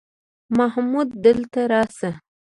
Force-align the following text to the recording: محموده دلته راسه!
محموده 0.57 1.15
دلته 1.25 1.59
راسه! 1.71 2.09